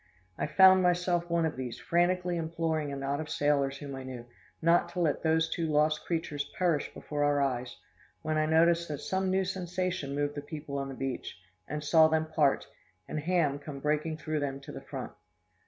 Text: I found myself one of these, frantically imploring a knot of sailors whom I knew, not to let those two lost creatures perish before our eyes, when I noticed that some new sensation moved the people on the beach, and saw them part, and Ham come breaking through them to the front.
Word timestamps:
I 0.35 0.47
found 0.47 0.81
myself 0.81 1.29
one 1.29 1.45
of 1.45 1.55
these, 1.55 1.77
frantically 1.77 2.35
imploring 2.35 2.91
a 2.91 2.95
knot 2.95 3.19
of 3.19 3.29
sailors 3.29 3.77
whom 3.77 3.93
I 3.93 4.01
knew, 4.01 4.25
not 4.59 4.89
to 4.89 4.99
let 4.99 5.21
those 5.21 5.47
two 5.47 5.67
lost 5.67 6.05
creatures 6.07 6.43
perish 6.57 6.91
before 6.91 7.23
our 7.23 7.39
eyes, 7.39 7.77
when 8.23 8.35
I 8.35 8.47
noticed 8.47 8.87
that 8.87 8.97
some 9.01 9.29
new 9.29 9.45
sensation 9.45 10.15
moved 10.15 10.33
the 10.33 10.41
people 10.41 10.79
on 10.79 10.89
the 10.89 10.95
beach, 10.95 11.37
and 11.67 11.83
saw 11.83 12.07
them 12.07 12.25
part, 12.25 12.65
and 13.07 13.19
Ham 13.19 13.59
come 13.59 13.79
breaking 13.79 14.17
through 14.17 14.39
them 14.39 14.59
to 14.61 14.71
the 14.71 14.81
front. 14.81 15.11